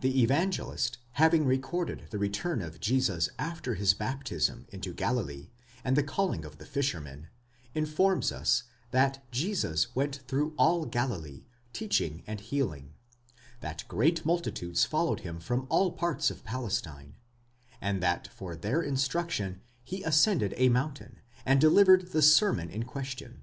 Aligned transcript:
The 0.00 0.22
Evangelist, 0.22 0.96
having 1.20 1.44
recorded 1.44 2.06
the 2.08 2.16
return 2.18 2.62
of 2.62 2.80
Jesus 2.80 3.28
after 3.38 3.74
his 3.74 3.92
baptism 3.92 4.64
into 4.70 4.94
Galilee, 4.94 5.50
and 5.84 5.98
the 5.98 6.02
calling 6.02 6.46
of 6.46 6.56
the 6.56 6.64
fishermen, 6.64 7.28
informs 7.74 8.32
us, 8.32 8.62
that 8.90 9.22
Jesus 9.30 9.94
went 9.94 10.22
through 10.26 10.54
all 10.56 10.86
Galilee, 10.86 11.44
teaching 11.74 12.22
and 12.26 12.40
healing; 12.40 12.94
that 13.60 13.84
great 13.86 14.24
multitudes 14.24 14.86
followed 14.86 15.20
him 15.20 15.38
from 15.38 15.66
all 15.68 15.92
parts 15.92 16.30
of 16.30 16.42
Palestine; 16.42 17.16
and 17.82 18.02
that 18.02 18.28
for 18.28 18.56
their 18.56 18.80
instruction 18.80 19.60
he 19.84 20.02
ascended 20.04 20.54
a 20.56 20.70
mountain, 20.70 21.20
and 21.44 21.60
delivered 21.60 22.12
the 22.12 22.22
sermon 22.22 22.70
in 22.70 22.84
question 22.84 23.42